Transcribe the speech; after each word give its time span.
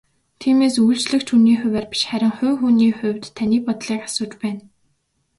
Тиймээс 0.39 0.75
үйлчлэгч 0.85 1.27
хүний 1.31 1.57
хувиар 1.61 1.87
биш 1.91 2.01
харин 2.09 2.33
хувь 2.37 2.57
хүний 2.61 2.93
хувьд 2.99 3.25
таны 3.37 3.57
бодлыг 3.65 4.01
асууж 4.07 4.31
байна. 4.41 4.61